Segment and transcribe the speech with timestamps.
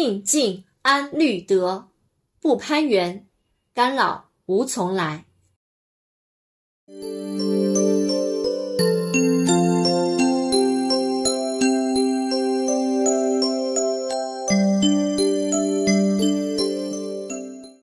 [0.00, 1.88] 静静安虑德
[2.38, 3.26] 不攀缘
[3.74, 5.24] 干扰无从来。